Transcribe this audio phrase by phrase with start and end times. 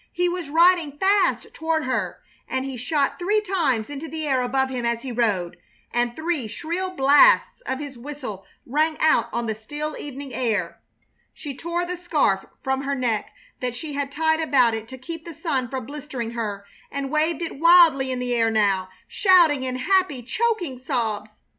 [0.13, 4.69] He was riding fast toward her, and he shot three shots into the air above
[4.69, 5.57] him as he rode,
[5.93, 10.79] and three shrill blasts of his whistle rang out on the still evening air.
[11.35, 13.29] She tore the scarf from her neck
[13.59, 17.43] that she had tied about it to keep the sun from blistering her, and waved
[17.43, 21.29] it wildly in the air now, shouting in happy, choking sobs.